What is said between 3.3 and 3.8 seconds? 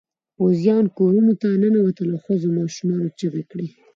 کړې.